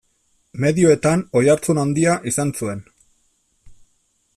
Medioetan 0.63 1.21
oihartzun 1.41 1.83
handia 1.83 2.17
izan 2.33 2.55
zuen. 2.63 2.85